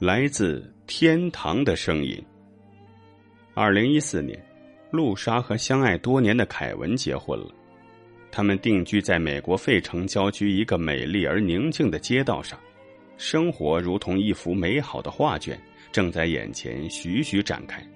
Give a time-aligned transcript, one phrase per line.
[0.00, 2.18] 来自天堂的声音。
[3.52, 4.42] 二零一四年，
[4.90, 7.48] 露莎和相爱多年的凯文结婚了。
[8.32, 12.58] 他们定居在美国费城郊区一个美丽而宁静的街道上，
[13.18, 15.60] 生活如同一幅美好的画卷，
[15.92, 17.86] 正在眼前徐徐展开。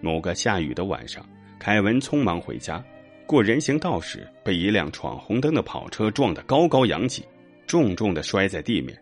[0.00, 1.22] 某个下雨的晚上，
[1.58, 2.82] 凯文匆忙回家，
[3.26, 7.22] 过人行道时被一辆闯红灯的跑车撞得高高扬起，
[7.66, 8.98] 重重的摔在地面。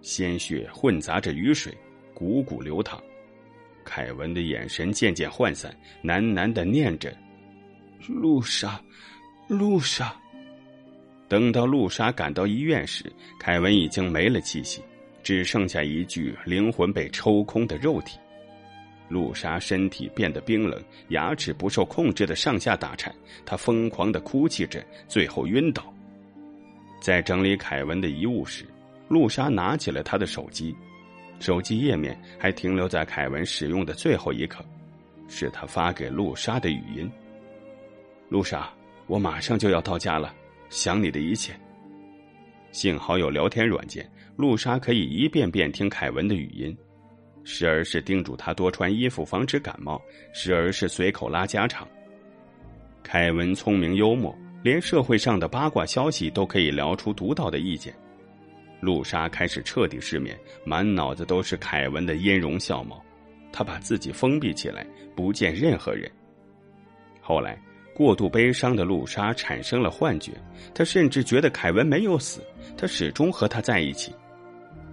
[0.00, 1.76] 鲜血混杂着雨水，
[2.14, 3.02] 汩汩流淌。
[3.84, 5.74] 凯文的眼神渐渐涣散，
[6.04, 7.16] 喃喃的念着
[8.06, 8.80] ：“露莎，
[9.48, 10.14] 露莎。”
[11.28, 14.82] 等到露莎赶到医院时，凯文已经没了气息，
[15.22, 18.18] 只剩下一具灵魂被抽空的肉体。
[19.08, 23.14] 露莎身体变得冰冷，牙齿不受控制的上下打颤，
[23.46, 25.92] 她疯狂的哭泣着，最后晕倒。
[27.00, 28.66] 在整理凯文的遗物时。
[29.08, 30.76] 露莎拿起了他的手机，
[31.40, 34.64] 手机页面还停留在凯文使用的最后一刻，
[35.28, 37.10] 是他发给露莎的语音。
[38.28, 38.70] 露莎，
[39.06, 40.34] 我马上就要到家了，
[40.68, 41.58] 想你的一切。
[42.70, 44.06] 幸好有聊天软件，
[44.36, 46.76] 露莎可以一遍遍听凯文的语音，
[47.44, 49.98] 时而是叮嘱他多穿衣服防止感冒，
[50.34, 51.88] 时而是随口拉家常。
[53.02, 57.94] 凯文聪明幽默，连社会上的八卦消息都可以聊出独到的意见。
[58.80, 63.04] 露莎开始彻底失眠，满脑子都是凯文的音容笑貌。
[63.52, 66.10] 她把自己封闭起来，不见任何人。
[67.20, 67.60] 后来，
[67.94, 70.32] 过度悲伤的露莎产生了幻觉，
[70.72, 72.40] 她甚至觉得凯文没有死，
[72.76, 74.14] 他始终和她在一起。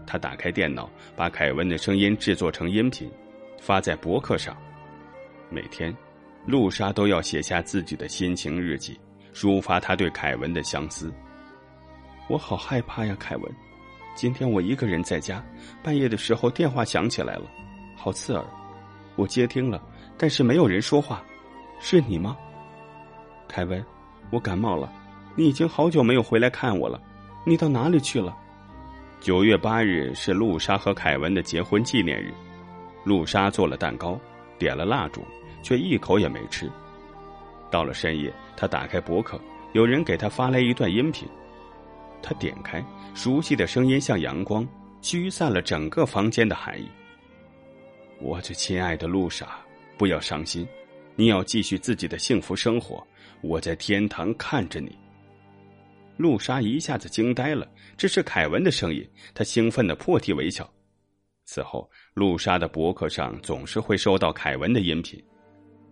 [0.08, 3.12] 她打开电脑，把凯文的声音制作成音频，
[3.62, 4.58] 发在博客上。
[5.50, 5.96] 每天，
[6.48, 9.00] 露莎都要写下自己的心情日记，
[9.34, 11.14] 抒发她对凯文的相思。
[12.28, 13.56] 我好害怕呀，凯文。
[14.16, 15.44] 今天我一个人在家，
[15.84, 17.44] 半夜的时候电话响起来了，
[17.96, 18.44] 好刺耳。
[19.18, 19.82] 我接听了，
[20.18, 21.22] 但是没有人说话，
[21.82, 22.38] 是你吗？
[23.48, 23.86] 凯文，
[24.32, 24.92] 我感冒了，
[25.36, 27.00] 你已经好久没有回来看我了，
[27.46, 28.36] 你到哪里去了？
[29.20, 32.34] 九月八日是露莎和凯文的结婚纪念日，
[33.04, 34.18] 露莎做了蛋糕，
[34.58, 35.22] 点了蜡烛，
[35.62, 36.72] 却一口也没吃。
[37.70, 39.38] 到了深夜，他打开博客，
[39.74, 41.28] 有人给他发来一段音频。
[42.26, 44.68] 他点开，熟悉的声音像阳光，
[45.00, 46.90] 驱散了整个房间的寒意。
[48.20, 49.60] 我最亲爱的露莎，
[49.96, 50.68] 不要伤心，
[51.16, 53.06] 你要继续自己的幸福生活。
[53.42, 54.98] 我在天堂看着你。
[56.18, 60.68] 露莎一下子惊呆了，这是凯文的声音，她兴奋的破涕为笑。
[61.46, 65.24] 此后，露莎的博客上总是会收到凯文的音频，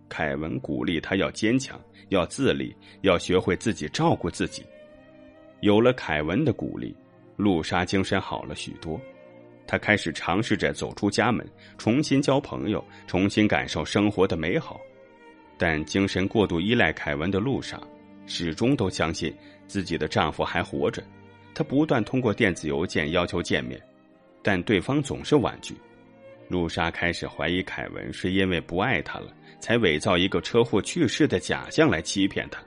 [0.08, 4.64] 凯文鼓励她要坚强，要自立，要学会自己照顾自己。
[5.64, 6.94] 有了凯文的鼓励，
[7.36, 9.00] 露莎精神好了许多。
[9.66, 11.42] 她开始尝试着走出家门，
[11.78, 14.78] 重新交朋友，重新感受生活的美好。
[15.56, 17.80] 但精神过度依赖凯文的露莎，
[18.26, 19.34] 始终都相信
[19.66, 21.02] 自己的丈夫还活着。
[21.54, 23.80] 她不断通过电子邮件要求见面，
[24.42, 25.74] 但对方总是婉拒。
[26.46, 32.62] 露莎开始怀疑凯文是因为不爱她了，才伪造一个车祸去世的假象来欺骗她。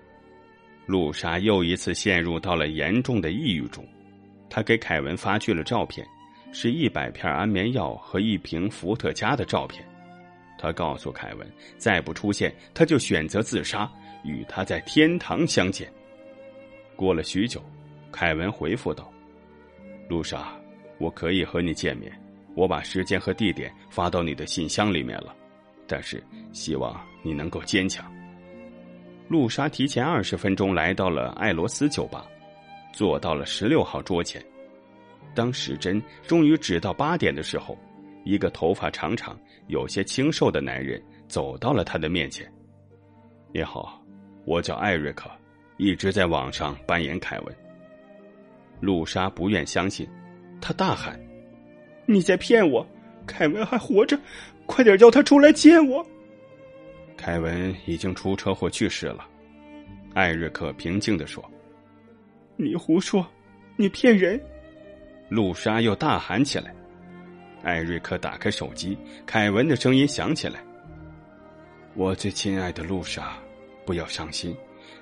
[0.87, 3.85] 露莎又一次陷入到了严重的抑郁中，
[4.49, 6.07] 她给凯文发去了照片，
[6.53, 9.85] 是一百片安眠药和一瓶伏特加的照片。
[10.57, 11.47] 她告诉凯文，
[11.77, 13.87] 再不出现，他就选择自杀，
[14.23, 15.91] 与他在天堂相见。
[16.95, 17.61] 过了许久，
[18.11, 19.11] 凯文回复道
[20.09, 20.57] ：“露莎，
[20.97, 22.11] 我可以和你见面，
[22.55, 25.35] 我把时间和地点发到你的信箱里面了，
[25.85, 28.11] 但是希望你能够坚强。”
[29.27, 32.25] 露莎提前二十分钟来到了艾罗斯酒吧，
[32.93, 34.43] 坐到了十六号桌前。
[35.35, 37.77] 当时针终于指到八点的时候，
[38.23, 42.51] 一个头发长长、有些清瘦的男人走到了他的面前。
[43.53, 44.01] “你好，
[44.45, 45.29] 我叫艾瑞克，
[45.77, 47.55] 一直在网上扮演凯文。”
[48.79, 50.07] 露莎不愿相信，
[50.61, 51.19] 他大喊
[52.07, 52.85] ：“你在骗我！
[53.25, 54.17] 凯文还活着，
[54.65, 56.05] 快点叫他出来见我！”
[57.17, 59.27] 凯文已经出车祸去世了，
[60.13, 61.43] 艾瑞克平静的说
[62.55, 63.27] ：“你胡说，
[63.75, 64.39] 你骗人！”
[65.27, 66.73] 露莎又大喊起来。
[67.63, 70.63] 艾瑞克打开手机，凯文的声音响起来
[71.95, 73.37] ：“我最亲爱的露莎，
[73.83, 74.55] 不要伤心，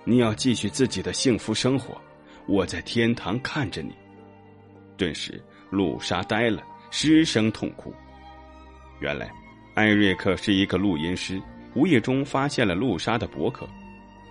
[0.04, 2.02] 你要继续自己的幸福生活。
[2.48, 3.94] 我在天堂看着你。”
[4.98, 5.40] 顿时，
[5.70, 7.94] 露莎呆了，失声痛哭。
[9.00, 9.30] 原来，
[9.76, 11.40] 艾瑞克是一个录音师。
[11.76, 13.68] 无意中发现了露莎的博客，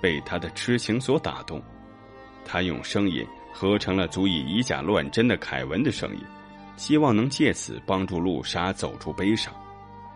[0.00, 1.62] 被她的痴情所打动，
[2.44, 6.23] 他用声音合成了足以以假乱真的凯文的声音，
[6.76, 9.55] 希望能借此帮助露莎走出悲伤。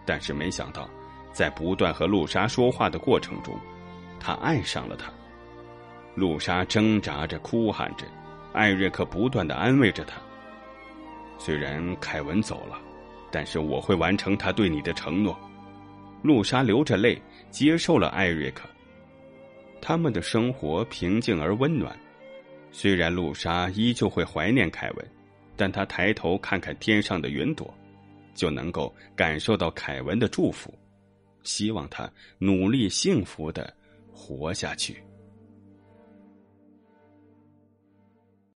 [0.07, 0.89] 但是没想到，
[1.31, 3.55] 在不断和露莎说话的过程中，
[4.19, 5.13] 他爱上了她。
[6.15, 8.07] 露莎挣扎着，哭喊着，
[8.53, 10.17] 艾瑞克不断的安慰着她。
[11.37, 12.79] 虽然凯文走了，
[13.31, 15.39] 但是我会完成他对你的承诺。
[16.23, 17.21] 露莎流着泪
[17.51, 18.69] 接受了艾瑞克。
[19.81, 21.97] 他们的生活平静而温暖。
[22.71, 25.11] 虽然露莎依旧会怀念凯文，
[25.57, 27.73] 但她抬头看看天上的云朵，
[28.35, 30.73] 就能够感受到凯文的祝福，
[31.43, 33.75] 希望他努力幸福的
[34.13, 35.03] 活下去。